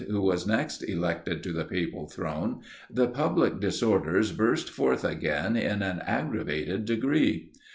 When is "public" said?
3.07-3.59